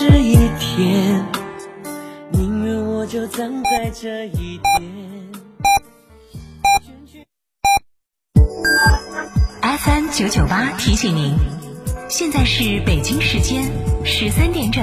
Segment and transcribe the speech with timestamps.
[0.00, 1.22] 这一天，
[2.32, 5.30] 宁愿我就葬在这一天。
[9.60, 11.34] FM 九九八提醒您，
[12.08, 13.70] 现在是北京时间
[14.02, 14.82] 十三点整。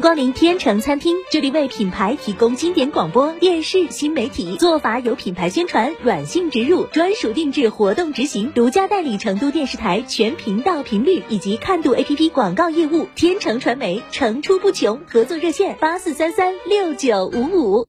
[0.00, 13.08] 迎光临天成餐厅，这里为品牌提供经典广播电视新媒体做法有品牌宣传、软性植入、专属定制活动执行，独家代理成都电视台全频道频率以及看度 APP 广告业务。
[13.14, 17.86] 天成传媒层出不穷，合作热线八四三三六九五五。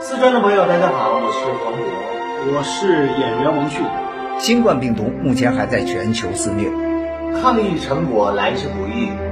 [0.00, 3.82] 四川的朋友，大家好，我是黄渤，我是演员王迅。
[4.38, 6.70] 新冠病毒目前还在全球肆虐，
[7.40, 9.31] 抗疫成果来之不易。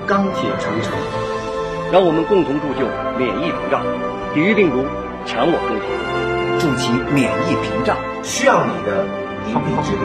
[0.07, 0.91] 钢铁长城，
[1.91, 2.85] 让我们共同铸就
[3.17, 3.81] 免疫屏障，
[4.33, 4.83] 抵御病毒，
[5.25, 5.83] 强我中华，
[6.59, 9.05] 筑起免疫屏障，需要你的
[9.47, 10.01] 一臂之力。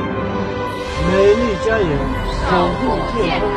[1.11, 1.89] 美丽家园，
[2.49, 2.81] 守护
[3.17, 3.41] 健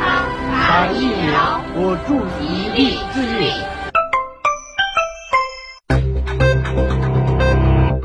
[0.50, 2.08] 打疫苗，我助
[2.40, 2.44] 一
[2.74, 2.78] 臂
[3.12, 3.42] 之力。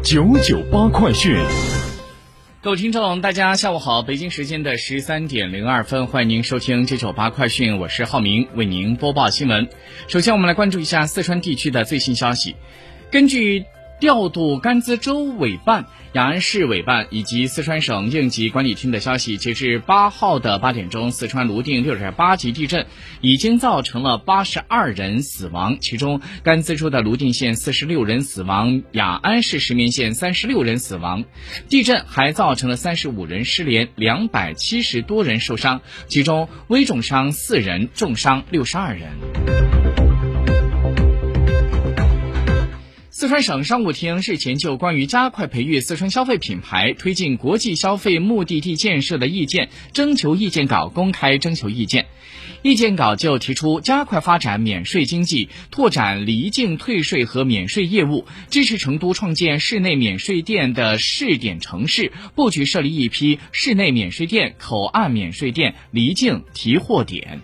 [0.03, 1.84] 九九八快讯。
[2.65, 4.01] 各位听众，大家下午好！
[4.01, 9.69] 北京时间的十三点零二分，欢迎您收听九九八快讯，我是浩明，为您播报新闻。
[10.07, 12.55] 首先，我们来关注一下四川地区的最新消息。
[13.11, 13.65] 根据
[13.99, 22.85] 调度甘孜州委办、雅安市委办以及四川省应急管理厅的消息，截至八号的八点钟，四川泸定六点八级地震
[23.21, 31.23] 已经造成了八十二人死亡，其中甘孜州的泸定县四十六人死亡，雅安市石棉县三十六人死亡。
[31.69, 40.04] 地震还造成了三十五人失联，两百七十多人受伤，其中危重伤四人，重伤六十二人。
[43.25, 52.05] 四川省商务厅日前就关于加快培育四川消费品牌、推进国际消费目的地建设的意见征求意见稿公开征求意见。
[52.61, 67.41] 意见稿就提出，加快发展免税经济，拓展离境退税和免税业务，支持成都创建室内免税店的试点城市，布局设立一批室内免税店、口岸免税店、离境提货点。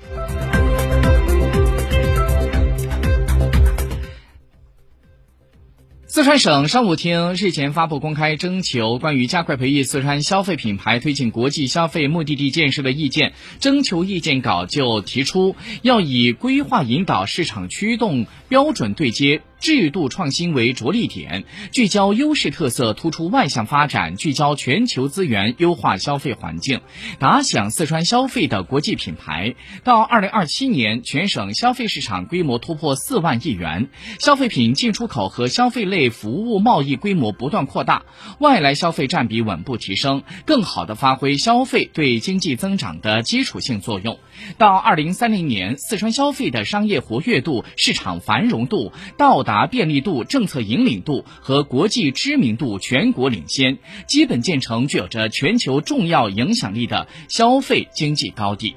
[6.14, 19.42] 四川省商务厅日前发布公开征求关于加快培育四川消费品牌、推进国际消费目的地建设的意见征求意见稿，就提出要以规划引导、市场驱动、标准对接。
[19.62, 26.82] 制度创新为着力点，聚焦优势特色，突出外向发展，聚焦全球资源，优化消费环境，
[27.20, 29.54] 打响四川消费的国际品牌。
[29.84, 33.90] 到二零二七年，全省消费市场规模突破四万亿元，
[34.20, 38.04] 消费品进出口和消费类服务贸易规模不断扩大，
[38.40, 44.18] 外来消费占比稳步提升，更好地发挥消费对经济增长的基础性作用。
[44.58, 49.51] 到二零三零年，四川消费的商业活跃度、市场繁荣度到达。
[49.52, 58.76] 达便利度、政策引领度和国际知名度全国领先，基本建成具有着全球重要影响力的消费经济高地。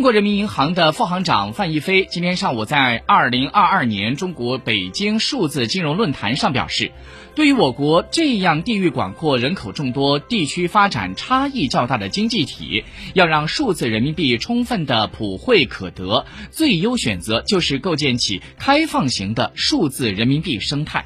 [0.00, 6.90] 中国人民银行的副行长范一飞今天上午在二零二二年中国北京数字金融论坛上表示。
[7.34, 12.82] 对于我国这样地域广阔、人口众多、地区发展差异较大的经济体，
[13.12, 21.04] 要让数字人民币充分的普惠可得，最优选择就是构建起开放型的数字人民币生态。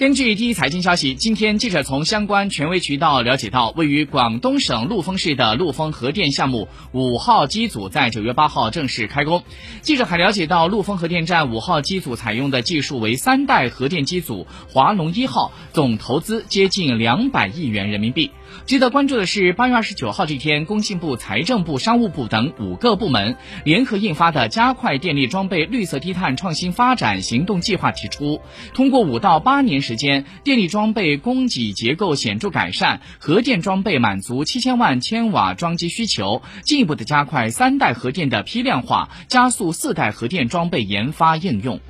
[0.00, 9.44] 根据第一财经消息，今天记者从相关权威渠道了解到，位于广东省陆丰市的陆丰核电项目五号机组在九月八号正式开工。
[9.82, 18.30] 记者还了解到，陆丰核电站五号机组采用的技术为三代核电机组华龙一号，总投资接近两百亿元人民币。
[18.66, 28.40] 值得关注的是，八月二十九号这天，工信部、财政部、商务部等五个部门联合印发的《加快电力装备绿色低碳创新发展行动计划》，提出
[28.74, 41.80] 通过五到八年时间，电力装备供给结构显著改善，核电装备满足七千万千瓦装机需求，进一步的加快三代核电的批量化，加速四代核电装备研发应用。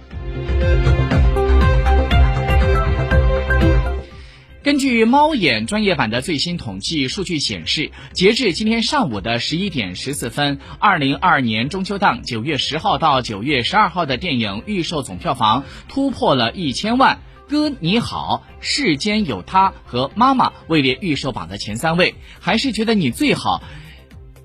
[4.71, 17.19] 根据猫眼专业版的最新统计数据显示，截至今天上午的十一点十四分，二零二二年中秋档九月十号到九月十二号的电影预售总票房突破了一千万。
[17.49, 23.65] 哥你好，世间有他和妈妈位列预售榜的前三位，还是觉得你最好。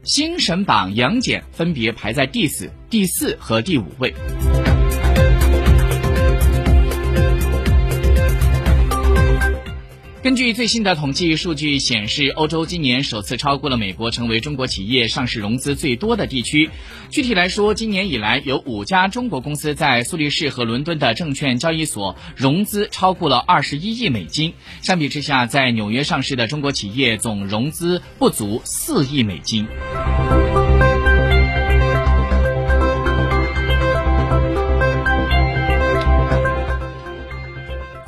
[0.03, 4.15] 星神榜杨戬分别排在第四、第四和第五位。
[10.25, 16.71] 根据最新的统计数据显示，欧洲今年首次超过了美国，成为中国企业上市融资最多的地区。
[17.11, 24.55] 具体来说，今年以来有五家中国公司在苏黎世和伦敦的证券交易所融资超过了二十一亿美金。
[24.81, 29.67] 相比之下，在纽约上市的中国企业总融资不足四亿美金。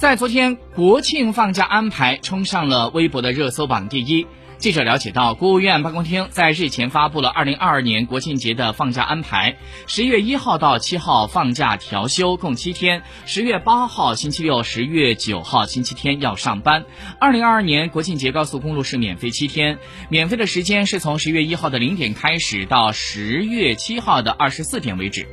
[0.07, 4.25] 在昨天，国庆放假安排冲上了微博的热搜榜第一。
[4.57, 16.85] 记者了解到，国务院办公厅在日前发布了二零二二年国庆节的放假安排：十月一号到七号放假调休，共七天；十月八号星期六、十月九号星期天要上班。
[17.19, 19.77] 二零二二年国庆节高速公路是免费七天，
[20.07, 25.27] 免费的时间是从十月一号的零点开始，到十月七号的二十四点为止。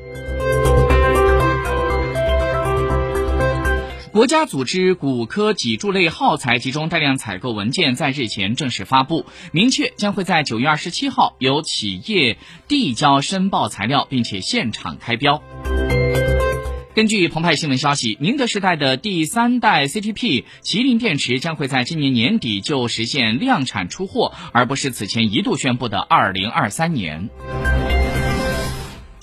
[4.14, 12.38] 国家组织骨科脊柱类耗材集中带量采购文件在日前正式发布，明确将会在九月二十七号由企业
[12.68, 15.42] 递交申报材料，并且现场开标。
[16.94, 27.30] 根据澎湃新闻消息，宁德时代的第三代 CTP 麒麟电池将会在今年年底就实现量产出货，而不是此前一度宣布的二零二三年。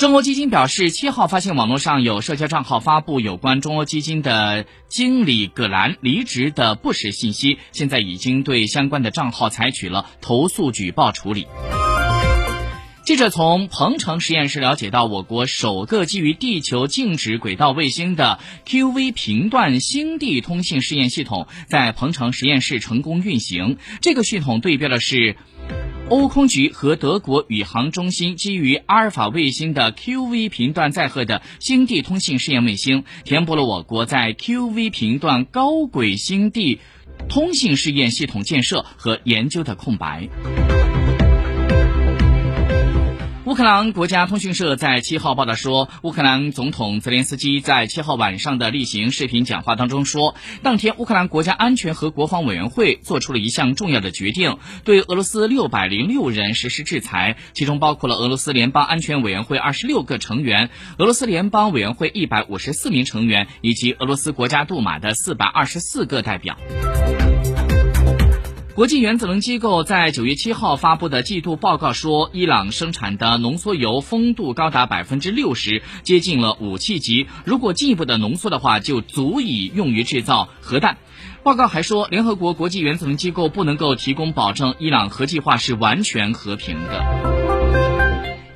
[0.01, 11.45] 中欧基金表示，七号发现网络上有社交账号发布有关中欧基金的经理葛兰离职的不实信息，现在已经对相关的账号采取了投诉举报处理。
[13.06, 23.77] 记者从鹏程实验室了解到，我国首个基于地球静止轨道卫星的 QV 频段星地通信试验系统在鹏程实验室成功运行。
[24.01, 25.36] 这个系统对标的是。
[26.09, 36.79] 欧空局和德国宇航中心基于阿尔法卫星的 QV 频段载荷的星地通信试验卫星，填补了我国在 QV 频段高轨星地
[37.29, 40.27] 通信试验系统建设和研究的空白。
[43.51, 66.57] 乌克兰国家通讯社在七号报道说，乌克兰总统泽连斯基在七号晚上的例行视频讲话当中说，当天乌克兰国家安全和国防委员会做出了一项重要的决定，对俄罗斯六百零六人实施制裁，其中包括了俄罗斯联邦安全委员会二十六个成员、俄罗斯联邦委员会一百五十四名成员以及俄罗斯国家杜马的四百二十四个代表。
[68.73, 77.28] 国际原子能机构在九月七号发布的季度报告说，伊朗生产的浓缩铀丰度高达百分之六十，接近了武器级。
[77.44, 80.97] 如果进一步的浓缩的话，就足以用于制造核弹。
[81.44, 87.31] 报告还说，联合国国际原子能机构不能够提供保证，伊朗核计划是完全和平的。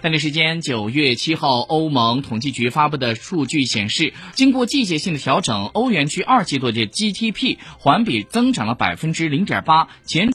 [0.05, 10.24] 当地时间九月七号，欧盟统计局发布的数据显示，经过季节性的调整，欧元区二季度的 GDP 环比增长了百分之零点八，前。